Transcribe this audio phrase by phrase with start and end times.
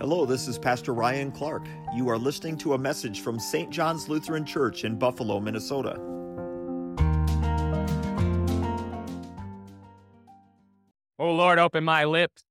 [0.00, 1.66] Hello, this is Pastor Ryan Clark.
[1.92, 3.68] You are listening to a message from St.
[3.68, 5.96] John's Lutheran Church in Buffalo, Minnesota.
[11.18, 12.44] O Lord, open my lips,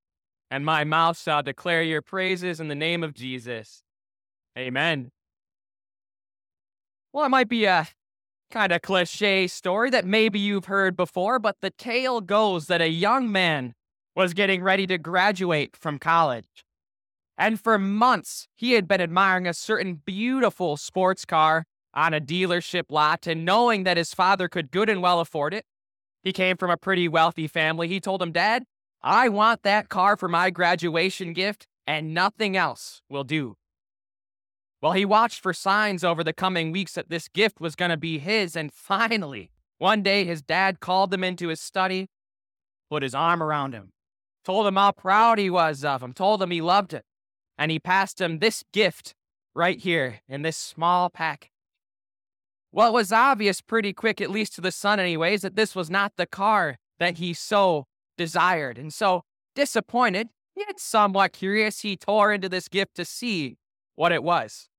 [0.51, 3.81] and my mouth shall declare your praises in the name of Jesus.
[4.57, 5.11] Amen.
[7.13, 7.87] Well, it might be a
[8.51, 12.89] kind of cliche story that maybe you've heard before, but the tale goes that a
[12.89, 13.73] young man
[14.17, 16.66] was getting ready to graduate from college.
[17.37, 22.85] And for months, he had been admiring a certain beautiful sports car on a dealership
[22.89, 25.65] lot, and knowing that his father could good and well afford it,
[26.23, 27.87] he came from a pretty wealthy family.
[27.87, 28.63] He told him, Dad,
[29.03, 33.55] I want that car for my graduation gift, and nothing else will do.
[34.81, 37.97] Well, he watched for signs over the coming weeks that this gift was going to
[37.97, 42.09] be his, and finally, one day his dad called him into his study,
[42.89, 43.91] put his arm around him,
[44.43, 47.05] told him how proud he was of him, told him he loved it
[47.57, 49.15] and he passed him this gift
[49.55, 51.51] right here in this small pack.
[52.73, 56.13] It was obvious pretty quick, at least to the son, anyways, that this was not
[56.15, 57.85] the car that he so
[58.17, 58.77] desired.
[58.77, 59.23] And so,
[59.55, 63.57] disappointed, yet somewhat curious, he tore into this gift to see
[63.95, 64.69] what it was.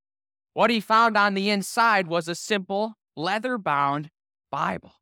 [0.55, 4.11] What he found on the inside was a simple, leather bound
[4.51, 4.93] Bible.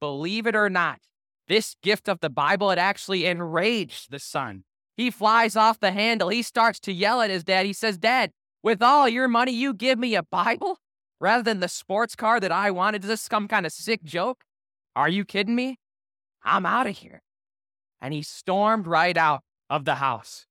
[0.00, 1.00] Believe it or not,
[1.48, 4.64] this gift of the Bible had actually enraged the son.
[4.96, 6.28] He flies off the handle.
[6.28, 7.66] He starts to yell at his dad.
[7.66, 8.30] He says, Dad,
[8.62, 10.78] with all your money, you give me a Bible
[11.20, 13.02] rather than the sports car that I wanted.
[13.02, 14.44] Is this some kind of sick joke?
[14.94, 15.78] Are you kidding me?
[16.44, 17.22] I'm out of here.
[18.00, 20.46] And he stormed right out of the house.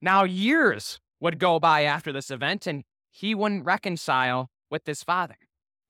[0.00, 5.36] Now, years would go by after this event, and he wouldn't reconcile with his father.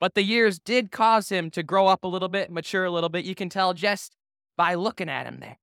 [0.00, 3.08] But the years did cause him to grow up a little bit, mature a little
[3.08, 3.24] bit.
[3.24, 4.16] You can tell just
[4.56, 5.58] by looking at him there.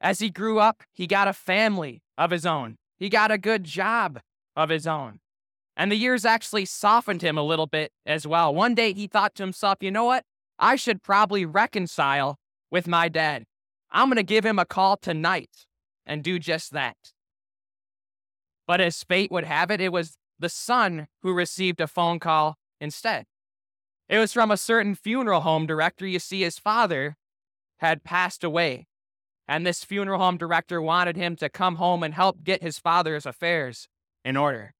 [0.00, 2.76] As he grew up, he got a family of his own.
[2.98, 4.20] He got a good job
[4.56, 5.20] of his own.
[5.76, 8.54] And the years actually softened him a little bit as well.
[8.54, 10.24] One day he thought to himself, you know what?
[10.58, 12.38] I should probably reconcile
[12.70, 13.44] with my dad.
[13.90, 15.66] I'm going to give him a call tonight
[16.06, 16.96] and do just that.
[18.66, 22.56] But as fate would have it, it was the son who received a phone call
[22.80, 23.26] instead.
[24.08, 26.06] It was from a certain funeral home director.
[26.06, 27.16] You see, his father
[27.78, 28.86] had passed away
[29.50, 33.26] and this funeral home director wanted him to come home and help get his father's
[33.26, 33.88] affairs
[34.24, 34.74] in order.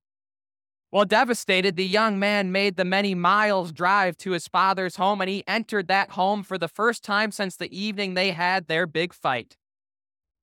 [0.92, 5.28] Well, devastated, the young man made the many miles drive to his father's home, and
[5.28, 9.12] he entered that home for the first time since the evening they had their big
[9.12, 9.56] fight.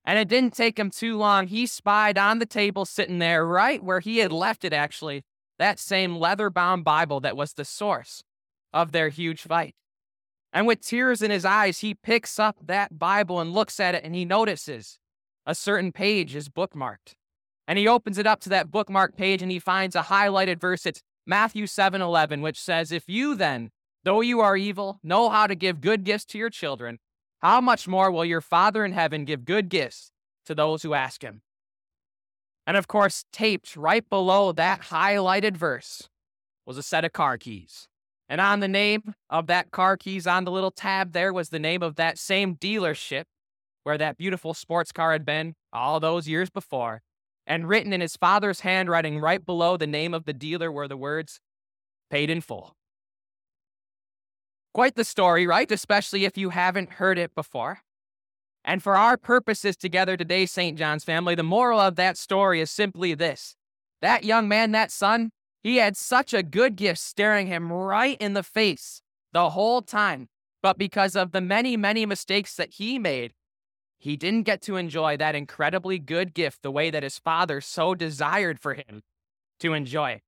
[0.04, 1.48] And it didn't take him too long.
[1.48, 5.24] He spied on the table sitting there, right where he had left it, actually,
[5.58, 8.24] that same leather bound Bible that was the source
[8.74, 9.74] of their huge fight.
[10.54, 14.04] And with tears in his eyes, he picks up that Bible and looks at it
[14.04, 15.00] and he notices
[15.46, 17.16] a certain page is bookmarked.
[17.68, 20.86] And he opens it up to that bookmark page and he finds a highlighted verse.
[20.86, 23.72] It's Matthew 7 11, which says, If you then,
[24.04, 27.00] though you are evil, know how to give good gifts to your children,
[27.40, 30.12] how much more will your Father in heaven give good gifts
[30.46, 31.42] to those who ask him?
[32.66, 36.10] And of course, taped right below that highlighted verse
[36.66, 37.88] was a set of car keys.
[38.30, 41.60] And on the name of that car keys on the little tab there was the
[41.60, 43.24] name of that same dealership
[43.84, 47.02] where that beautiful sports car had been all those years before.
[47.46, 50.98] And written in his father's handwriting right below the name of the dealer were the
[50.98, 51.40] words,
[52.10, 52.76] paid in full.
[54.74, 55.72] Quite the story, right?
[55.72, 57.80] Especially if you haven't heard it before.
[58.66, 60.78] And for our purposes together today, St.
[60.78, 63.56] John's family, the moral of that story is simply this
[64.02, 65.32] that young man, that son,
[65.64, 69.02] he had such a good gift staring him right in the face
[69.34, 70.30] the whole time.
[70.62, 73.34] But because of the many, many mistakes that he made,
[74.00, 77.96] he didn't get to enjoy that incredibly good gift the way that his father so
[77.96, 79.02] desired for him
[79.60, 80.22] to enjoy.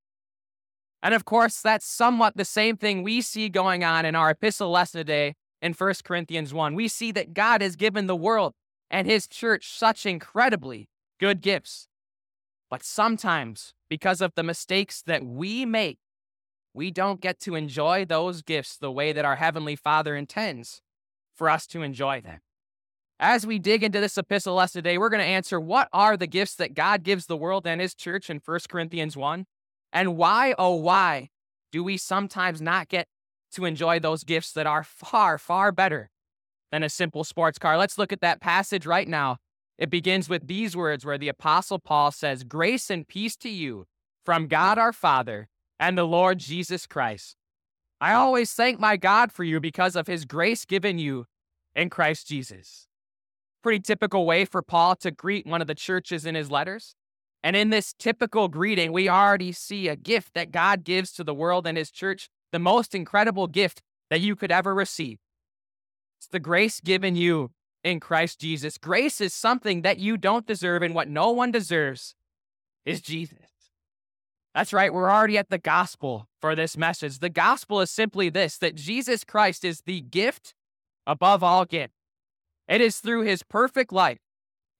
[1.01, 4.69] And of course, that's somewhat the same thing we see going on in our epistle
[4.69, 6.75] lesson today in 1 Corinthians 1.
[6.75, 8.53] We see that God has given the world
[8.89, 10.89] and his church such incredibly
[11.19, 11.88] good gifts.
[12.69, 15.97] But sometimes, because of the mistakes that we make,
[16.73, 20.81] we don't get to enjoy those gifts the way that our Heavenly Father intends
[21.35, 22.39] for us to enjoy them.
[23.19, 26.27] As we dig into this epistle lesson today, we're going to answer what are the
[26.27, 29.45] gifts that God gives the world and His church in 1 Corinthians 1?
[29.91, 31.29] And why, oh, why
[31.71, 33.07] do we sometimes not get
[33.53, 36.11] to enjoy those gifts that are far, far better
[36.71, 37.77] than a simple sports car?
[37.77, 39.37] Let's look at that passage right now
[39.79, 43.85] it begins with these words where the Apostle Paul says, Grace and peace to you
[44.25, 45.47] from God our Father
[45.79, 47.37] and the Lord Jesus Christ.
[48.01, 51.25] I always thank my God for you because of his grace given you
[51.75, 52.87] in Christ Jesus.
[53.63, 56.95] Pretty typical way for Paul to greet one of the churches in his letters.
[57.41, 61.33] And in this typical greeting, we already see a gift that God gives to the
[61.33, 65.19] world and his church, the most incredible gift that you could ever receive.
[66.19, 67.51] It's the grace given you
[67.83, 68.77] in Christ Jesus.
[68.77, 72.15] Grace is something that you don't deserve, and what no one deserves
[72.85, 73.37] is Jesus.
[74.55, 77.19] That's right, we're already at the gospel for this message.
[77.19, 80.55] The gospel is simply this that Jesus Christ is the gift
[81.05, 81.93] above all gift.
[82.67, 84.19] It is through his perfect life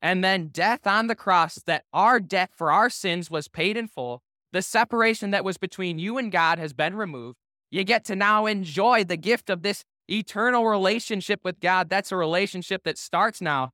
[0.02, 3.88] and then death on the cross that our debt for our sins was paid in
[3.88, 4.22] full.
[4.52, 7.38] The separation that was between you and God has been removed.
[7.70, 11.90] You get to now enjoy the gift of this eternal relationship with God.
[11.90, 13.72] That's a relationship that starts now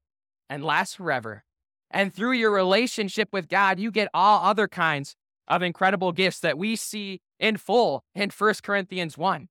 [0.49, 1.43] and lasts forever.
[1.91, 5.15] And through your relationship with God, you get all other kinds
[5.47, 9.47] of incredible gifts that we see in full in 1 Corinthians 1.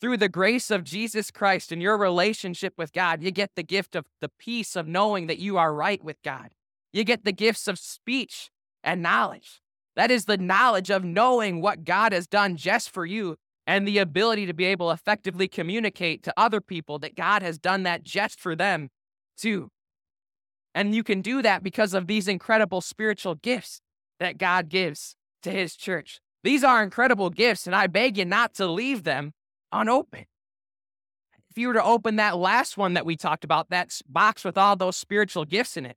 [0.00, 3.96] Through the grace of Jesus Christ and your relationship with God, you get the gift
[3.96, 6.50] of the peace of knowing that you are right with God.
[6.92, 8.50] You get the gifts of speech
[8.82, 9.62] and knowledge.
[9.96, 13.98] That is the knowledge of knowing what God has done just for you and the
[13.98, 18.04] ability to be able to effectively communicate to other people that God has done that
[18.04, 18.90] just for them
[19.36, 19.70] too.
[20.74, 23.80] And you can do that because of these incredible spiritual gifts
[24.18, 26.20] that God gives to his church.
[26.42, 29.32] These are incredible gifts, and I beg you not to leave them
[29.72, 30.26] unopened.
[31.48, 34.58] If you were to open that last one that we talked about, that box with
[34.58, 35.96] all those spiritual gifts in it,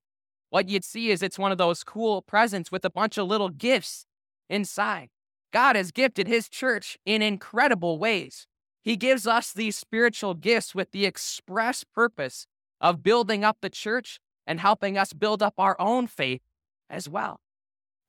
[0.50, 3.50] what you'd see is it's one of those cool presents with a bunch of little
[3.50, 4.06] gifts
[4.50, 5.10] inside.
[5.52, 8.48] God has gifted his church in incredible ways.
[8.82, 12.48] He gives us these spiritual gifts with the express purpose
[12.80, 16.42] of building up the church and helping us build up our own faith
[16.90, 17.42] as well.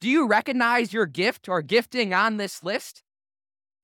[0.01, 3.03] Do you recognize your gift or gifting on this list?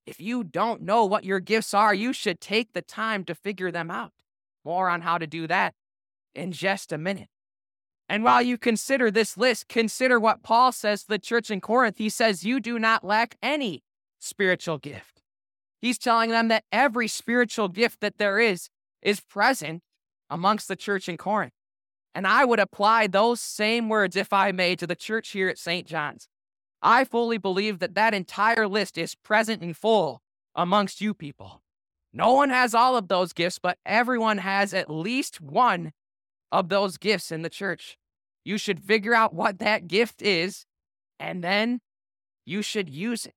[0.06, 3.72] If you don't know what your gifts are, you should take the time to figure
[3.72, 4.12] them out.
[4.64, 5.74] More on how to do that
[6.34, 7.28] in just a minute.
[8.08, 11.98] And while you consider this list, consider what Paul says to the church in Corinth.
[11.98, 13.82] He says, You do not lack any
[14.18, 15.22] spiritual gift.
[15.80, 18.68] He's telling them that every spiritual gift that there is
[19.02, 19.82] is present
[20.30, 21.52] amongst the church in Corinth.
[22.14, 25.58] And I would apply those same words, if I may, to the church here at
[25.58, 25.86] St.
[25.86, 26.28] John's.
[26.80, 30.22] I fully believe that that entire list is present in full
[30.54, 31.62] amongst you people.
[32.12, 35.92] No one has all of those gifts, but everyone has at least one
[36.54, 37.98] of those gifts in the church.
[38.44, 40.66] You should figure out what that gift is,
[41.18, 41.80] and then
[42.46, 43.34] you should use it.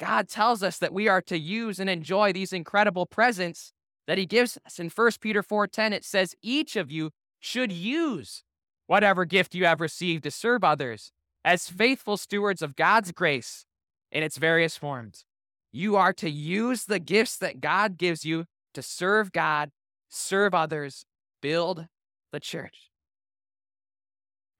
[0.00, 3.74] God tells us that we are to use and enjoy these incredible presents
[4.06, 4.78] that he gives us.
[4.78, 8.42] In 1 Peter 4:10 it says each of you should use
[8.86, 11.12] whatever gift you have received to serve others
[11.44, 13.66] as faithful stewards of God's grace
[14.10, 15.26] in its various forms.
[15.72, 19.72] You are to use the gifts that God gives you to serve God,
[20.08, 21.04] serve others,
[21.42, 21.86] build
[22.32, 22.90] the church.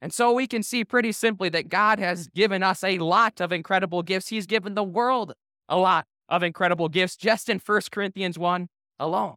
[0.02, 3.52] And so we can see pretty simply that God has given us a lot of
[3.52, 4.28] incredible gifts.
[4.28, 5.32] He's given the world
[5.68, 8.68] a lot of incredible gifts just in 1 Corinthians 1
[8.98, 9.34] alone.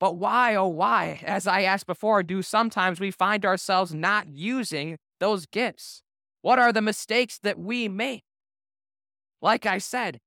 [0.00, 4.98] But why, oh, why, as I asked before, do sometimes we find ourselves not using
[5.18, 6.02] those gifts?
[6.42, 8.22] What are the mistakes that we make?
[9.40, 10.18] Like I said,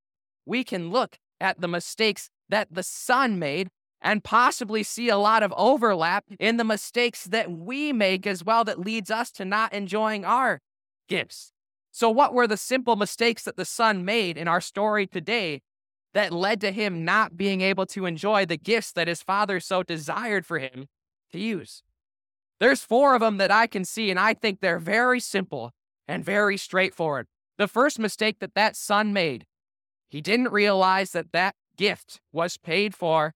[0.45, 3.69] we can look at the mistakes that the Son made
[4.01, 8.63] and possibly see a lot of overlap in the mistakes that we make as well
[8.63, 10.61] that leads us to not enjoying our
[11.07, 11.51] gifts.
[11.91, 15.61] So, what were the simple mistakes that the Son made in our story today
[16.13, 19.83] that led to him not being able to enjoy the gifts that his Father so
[19.83, 20.87] desired for him
[21.31, 21.81] to use?
[22.59, 25.71] There's four of them that I can see, and I think they're very simple
[26.07, 27.27] and very straightforward.
[27.57, 29.45] The first mistake that that son made,
[30.07, 33.33] he didn't realize that that gift was paid for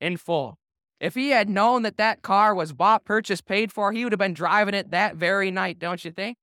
[0.00, 0.58] in full.
[1.00, 4.18] If he had known that that car was bought, purchased, paid for, he would have
[4.18, 6.36] been driving it that very night, don't you think?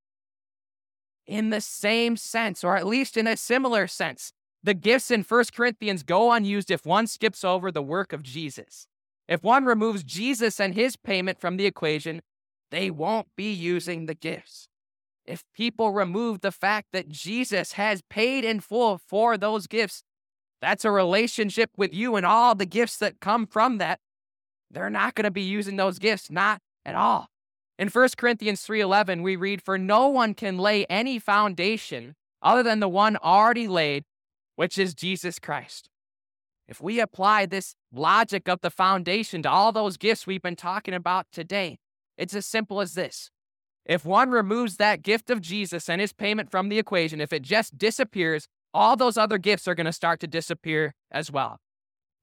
[1.27, 4.31] In the same sense, or at least in a similar sense,
[4.63, 8.87] the gifts in 1 Corinthians go unused if one skips over the work of Jesus.
[9.27, 12.21] If one removes Jesus and his payment from the equation,
[12.71, 14.69] they won't be using the gifts
[15.27, 20.03] if people remove the fact that Jesus has paid in full for those gifts,
[20.61, 23.99] that's a relationship with you and all the gifts that come from that.
[24.71, 27.27] They're not going to be using those gifts, not at all.
[27.79, 32.79] In 1 Corinthians 3:11 we read for no one can lay any foundation other than
[32.79, 34.03] the one already laid,
[34.55, 35.89] which is Jesus Christ.
[36.67, 40.93] If we apply this logic of the foundation to all those gifts we've been talking
[40.93, 41.77] about today,
[42.17, 43.29] it's as simple as this.
[43.85, 47.41] If one removes that gift of Jesus and his payment from the equation, if it
[47.41, 51.59] just disappears, all those other gifts are going to start to disappear as well.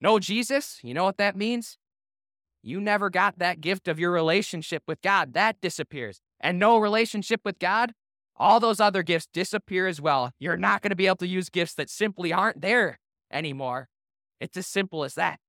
[0.00, 1.78] No Jesus, you know what that means?
[2.62, 5.34] You never got that gift of your relationship with God.
[5.34, 6.20] That disappears.
[6.38, 7.92] And no relationship with God,
[8.36, 10.30] all those other gifts disappear as well.
[10.38, 13.00] You're not going to be able to use gifts that simply aren't there
[13.32, 13.88] anymore.
[14.40, 15.40] It's as simple as that.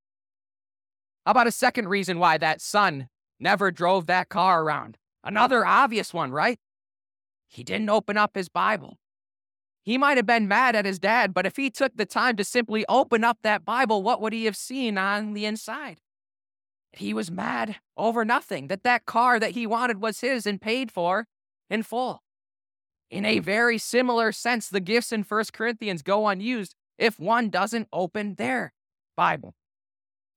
[1.23, 3.09] How about a second reason why that son
[3.39, 4.97] never drove that car around?
[5.23, 6.57] Another obvious one, right?
[7.47, 8.97] He didn't open up his Bible.
[9.85, 12.43] He might have been mad at his dad, but if he took the time to
[12.43, 16.01] simply open up that Bible, what would he have seen on the inside?
[16.91, 20.91] He was mad over nothing, that that car that he wanted was his and paid
[20.91, 21.27] for
[21.69, 22.23] in full.
[23.11, 27.87] In a very similar sense, the gifts in 1 Corinthians go unused if one doesn't
[27.93, 28.73] open their
[29.15, 29.53] Bible.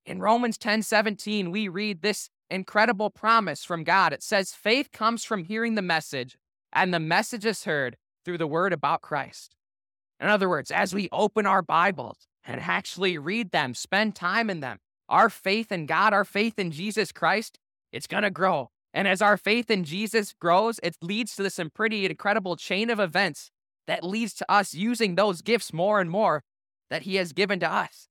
[0.05, 4.12] In Romans 10 17, we read this incredible promise from God.
[4.12, 6.37] It says, Faith comes from hearing the message,
[6.71, 7.97] and the message is heard
[8.28, 9.54] through the word about Christ.
[10.20, 14.61] In other words, as we open our Bibles and actually read them, spend time in
[14.61, 17.58] them, our faith in God, our faith in Jesus Christ,
[17.90, 18.68] it's going to grow.
[18.92, 23.00] And as our faith in Jesus grows, it leads to this pretty incredible chain of
[23.00, 23.50] events
[23.87, 26.44] that leads to us using those gifts more and more
[26.90, 28.08] that He has given to us.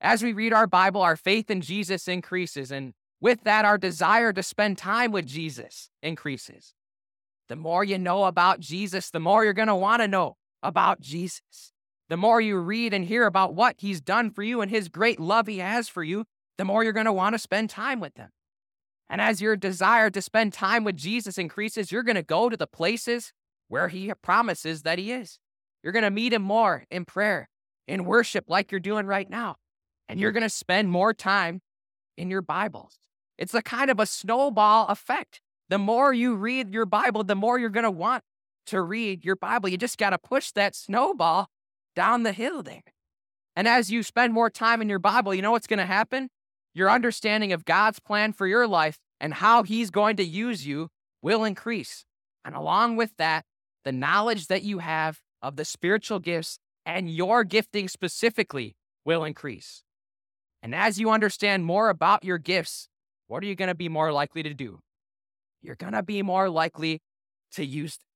[0.00, 4.32] As we read our Bible, our faith in Jesus increases, and with that, our desire
[4.34, 6.74] to spend time with Jesus increases.
[7.52, 11.02] The more you know about Jesus, the more you're going to want to know about
[11.02, 11.74] Jesus.
[12.08, 15.20] The more you read and hear about what He's done for you and His great
[15.20, 16.24] love He has for you,
[16.56, 18.30] the more you're going to want to spend time with Him.
[19.10, 22.56] And as your desire to spend time with Jesus increases, you're going to go to
[22.56, 23.34] the places
[23.68, 25.38] where He promises that He is.
[25.82, 27.50] You're going to meet Him more in prayer,
[27.86, 29.56] in worship, like you're doing right now.
[30.08, 31.60] And you're going to spend more time
[32.16, 32.96] in your Bibles.
[33.36, 35.41] It's a kind of a snowball effect.
[35.72, 38.24] The more you read your Bible, the more you're going to want
[38.66, 39.70] to read your Bible.
[39.70, 41.48] You just got to push that snowball
[41.96, 42.82] down the hill there.
[43.56, 46.28] And as you spend more time in your Bible, you know what's going to happen?
[46.74, 50.88] Your understanding of God's plan for your life and how He's going to use you
[51.22, 52.04] will increase.
[52.44, 53.46] And along with that,
[53.82, 58.76] the knowledge that you have of the spiritual gifts and your gifting specifically
[59.06, 59.84] will increase.
[60.62, 62.90] And as you understand more about your gifts,
[63.26, 64.80] what are you going to be more likely to do?
[65.62, 67.00] You're going to be more likely
[67.52, 68.06] to use them.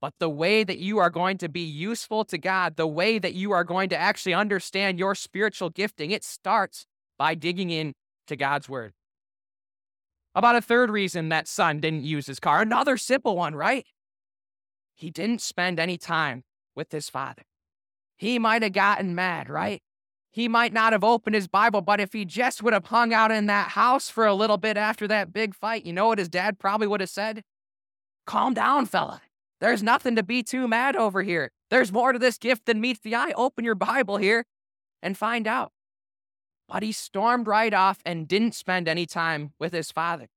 [0.00, 3.34] But the way that you are going to be useful to God, the way that
[3.34, 6.86] you are going to actually understand your spiritual gifting, it starts
[7.18, 7.94] by digging in
[8.26, 8.92] to God's word.
[10.34, 13.86] About a third reason that son didn't use his car, another simple one, right?
[14.94, 16.42] He didn't spend any time
[16.74, 17.42] with his father.
[18.18, 19.80] He might have gotten mad, right?
[20.36, 23.32] He might not have opened his Bible, but if he just would have hung out
[23.32, 26.28] in that house for a little bit after that big fight, you know what his
[26.28, 27.42] dad probably would have said?
[28.26, 29.22] Calm down, fella.
[29.62, 31.52] There's nothing to be too mad over here.
[31.70, 33.32] There's more to this gift than meets the eye.
[33.34, 34.44] Open your Bible here
[35.02, 35.72] and find out.
[36.68, 40.28] But he stormed right off and didn't spend any time with his father.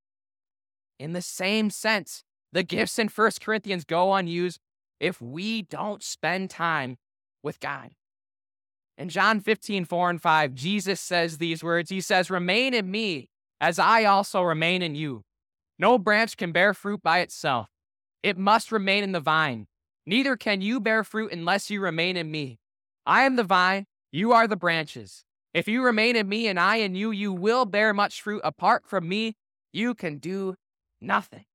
[0.98, 4.62] In the same sense, the gifts in 1 Corinthians go unused
[5.02, 6.96] if we don't spend time
[7.44, 7.96] with God.
[9.00, 13.30] In John 15, 4 and 5, Jesus says these words He says, Remain in me,
[13.62, 15.24] as I also remain in you.
[15.80, 17.70] No branch can bear fruit by itself,
[18.22, 19.68] it must remain in the vine.
[20.06, 22.60] Neither can you bear fruit unless you remain in me.
[23.06, 25.24] I am the vine, you are the branches.
[25.54, 28.42] If you remain in me and I in you, you will bear much fruit.
[28.44, 29.36] Apart from me,
[29.72, 30.56] you can do
[31.00, 31.46] nothing.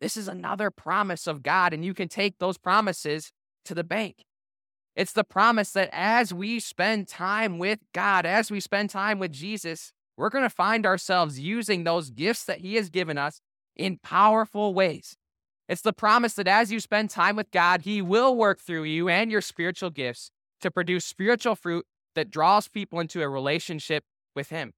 [0.00, 3.30] This is another promise of God, and you can take those promises
[3.64, 4.24] to the bank.
[4.98, 9.30] It's the promise that as we spend time with God, as we spend time with
[9.30, 13.40] Jesus, we're going to find ourselves using those gifts that He has given us
[13.76, 15.16] in powerful ways.
[15.68, 19.08] It's the promise that as you spend time with God, He will work through you
[19.08, 21.86] and your spiritual gifts to produce spiritual fruit
[22.16, 24.02] that draws people into a relationship
[24.34, 24.72] with Him.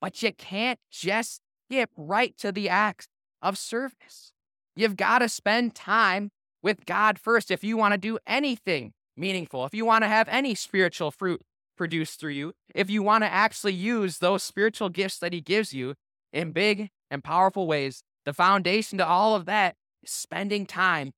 [0.00, 3.08] But you can't just skip right to the acts
[3.42, 4.32] of service.
[4.74, 6.30] You've got to spend time
[6.66, 10.26] with God first if you want to do anything meaningful, if you want to have
[10.28, 11.40] any spiritual fruit
[11.76, 15.72] produced through you, if you want to actually use those spiritual gifts that He gives
[15.72, 15.94] you
[16.32, 21.12] in big and powerful ways the foundation to all of that is spending time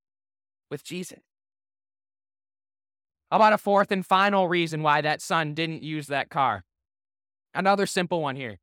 [0.71, 1.21] with Jesus.
[3.31, 6.63] How about a fourth and final reason why that son didn't use that car?
[7.55, 8.59] Another simple one here.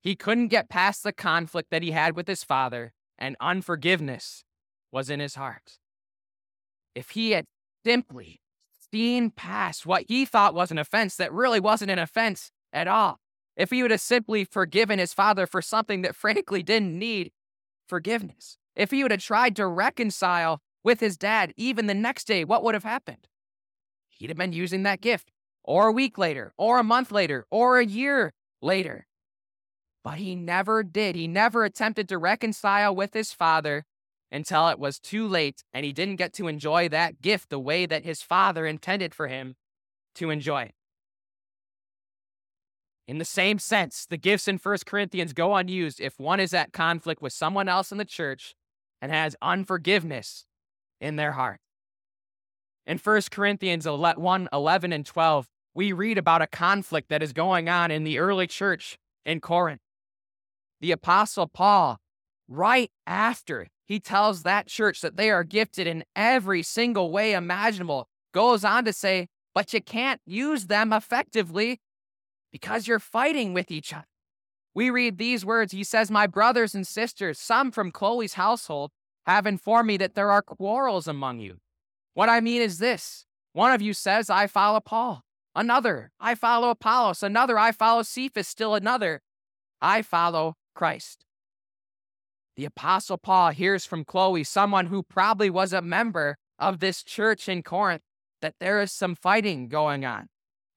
[0.00, 4.44] He couldn't get past the conflict that he had with his father, and unforgiveness
[4.90, 5.76] was in his heart.
[6.96, 7.44] If he had
[7.84, 8.40] simply
[8.90, 13.20] seen past what he thought was an offense that really wasn't an offense at all,
[13.54, 17.32] if he would have simply forgiven his father for something that frankly didn't need
[17.86, 18.56] forgiveness.
[18.74, 22.64] If he would have tried to reconcile with his dad even the next day, what
[22.64, 23.28] would have happened?
[24.08, 25.30] He'd have been using that gift,
[25.62, 29.06] or a week later, or a month later, or a year later.
[30.02, 31.14] But he never did.
[31.14, 33.84] He never attempted to reconcile with his father
[34.30, 37.86] until it was too late and he didn't get to enjoy that gift the way
[37.86, 39.54] that his father intended for him
[40.16, 40.74] to enjoy it.
[43.08, 46.72] In the same sense, the gifts in 1 Corinthians go unused if one is at
[46.72, 48.56] conflict with someone else in the church
[49.00, 50.44] and has unforgiveness
[51.00, 51.60] in their heart.
[52.86, 57.68] In 1 Corinthians 1 11 and 12, we read about a conflict that is going
[57.68, 59.80] on in the early church in Corinth.
[60.80, 61.98] The Apostle Paul,
[62.48, 68.08] right after he tells that church that they are gifted in every single way imaginable,
[68.34, 71.80] goes on to say, but you can't use them effectively
[72.52, 74.06] because you're fighting with each other.
[74.74, 75.72] We read these words.
[75.72, 78.90] He says, My brothers and sisters, some from Chloe's household,
[79.24, 81.58] have informed me that there are quarrels among you.
[82.14, 85.22] What I mean is this one of you says, I follow Paul.
[85.54, 87.22] Another, I follow Apollos.
[87.22, 88.48] Another, I follow Cephas.
[88.48, 89.22] Still another,
[89.80, 91.25] I follow Christ.
[92.56, 97.48] The Apostle Paul hears from Chloe, someone who probably was a member of this church
[97.48, 98.02] in Corinth,
[98.40, 100.28] that there is some fighting going on.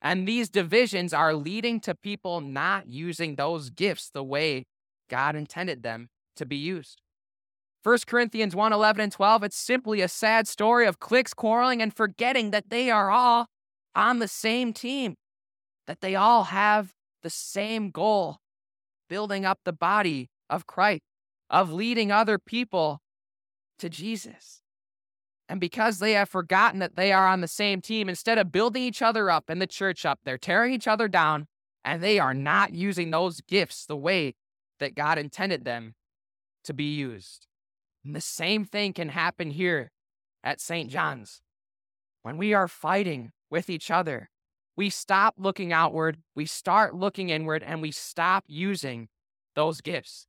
[0.02, 4.66] And these divisions are leading to people not using those gifts the way
[5.10, 7.02] God intended them to be used.
[7.84, 11.96] 1 Corinthians 1 11 and 12, it's simply a sad story of cliques quarreling and
[11.96, 13.48] forgetting that they are all
[13.96, 15.16] on the same team,
[15.88, 16.92] that they all have
[17.24, 18.38] the same goal
[19.08, 21.02] building up the body of Christ,
[21.50, 23.02] of leading other people
[23.80, 24.62] to Jesus.
[25.48, 28.84] And because they have forgotten that they are on the same team, instead of building
[28.84, 31.48] each other up and the church up, they're tearing each other down
[31.84, 34.36] and they are not using those gifts the way
[34.80, 35.96] that God intended them
[36.64, 37.48] to be used.
[38.06, 39.92] And the same thing can happen here
[40.44, 40.90] at St.
[40.90, 41.42] John's.
[42.22, 44.30] When we are fighting with each other,
[44.76, 49.10] we stop looking outward, we start looking inward, and we stop using
[49.56, 50.28] those gifts.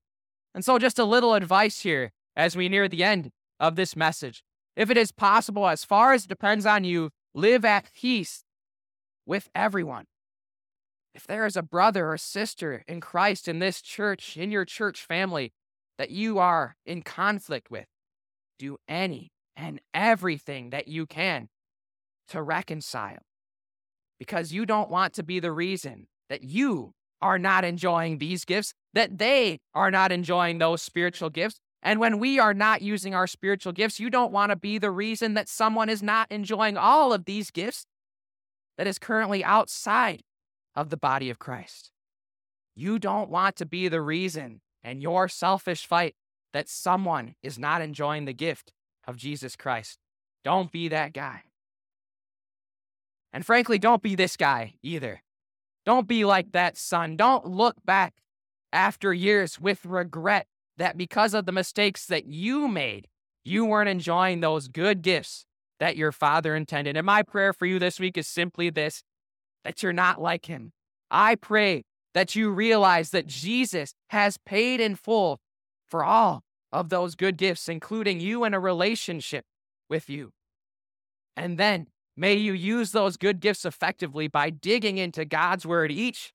[0.54, 4.42] And so, just a little advice here as we near the end of this message.
[4.76, 8.44] If it is possible, as far as it depends on you, live at peace
[9.26, 10.06] with everyone.
[11.14, 15.04] If there is a brother or sister in Christ in this church, in your church
[15.04, 15.52] family,
[15.98, 17.86] that you are in conflict with,
[18.58, 21.48] do any and everything that you can
[22.28, 23.22] to reconcile.
[24.18, 28.72] Because you don't want to be the reason that you are not enjoying these gifts,
[28.94, 33.26] that they are not enjoying those spiritual gifts, and when we are not using our
[33.26, 37.12] spiritual gifts, you don't want to be the reason that someone is not enjoying all
[37.12, 37.86] of these gifts
[38.76, 40.22] that is currently outside
[40.74, 41.90] of the body of Christ.
[42.74, 46.14] You don't want to be the reason in your selfish fight
[46.52, 48.72] that someone is not enjoying the gift
[49.06, 49.98] of Jesus Christ.
[50.44, 51.42] Don't be that guy.
[53.32, 55.22] And frankly, don't be this guy either.
[55.84, 57.16] Don't be like that son.
[57.16, 58.14] Don't look back
[58.72, 63.08] after years with regret that because of the mistakes that you made,
[63.44, 65.44] you weren't enjoying those good gifts
[65.78, 66.96] that your father intended.
[66.96, 69.02] And my prayer for you this week is simply this
[69.64, 70.72] that you're not like him.
[71.10, 71.82] I pray
[72.14, 75.40] that you realize that Jesus has paid in full
[75.86, 79.44] for all of those good gifts, including you and a relationship
[79.88, 80.32] with you.
[81.36, 81.88] And then
[82.20, 86.34] may you use those good gifts effectively by digging into God's word each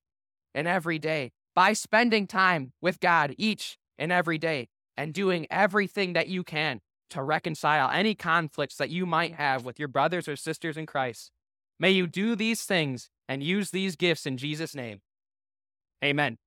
[0.56, 6.14] and every day, by spending time with God each and every day and doing everything
[6.14, 10.36] that you can to reconcile any conflicts that you might have with your brothers or
[10.36, 11.30] sisters in Christ.
[11.80, 15.02] May you do these things and use these gifts in Jesus' name.
[16.04, 16.38] Amen.